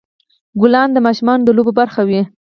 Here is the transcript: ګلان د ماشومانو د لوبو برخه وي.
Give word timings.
ګلان 0.61 0.89
د 0.93 0.97
ماشومانو 1.05 1.45
د 1.45 1.49
لوبو 1.57 1.71
برخه 1.79 2.01
وي. 2.07 2.21